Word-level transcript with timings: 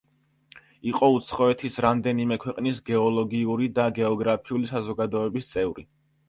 იყო 0.91 1.09
უცხოეთის 1.17 1.77
რამდენიმე 1.85 2.37
ქვეყნის 2.45 2.79
გეოლოგიური 2.91 3.69
და 3.77 3.87
გეოგრაფიული 3.99 4.71
საზოგადოების 4.73 5.53
წევრი. 5.55 5.87